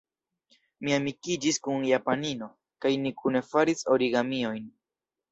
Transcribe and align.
Mi 0.85 0.93
amikiĝis 0.95 1.59
kun 1.67 1.83
japanino, 1.89 2.47
kaj 2.85 2.91
ni 3.01 3.11
kune 3.19 3.43
faris 3.49 3.85
origamiojn. 3.97 4.65